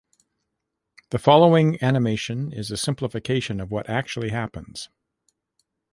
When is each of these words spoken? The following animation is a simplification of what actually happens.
The 1.11 1.19
following 1.19 1.77
animation 1.79 2.51
is 2.51 2.71
a 2.71 2.75
simplification 2.77 3.59
of 3.61 3.69
what 3.69 3.87
actually 3.87 4.29
happens. 4.29 4.89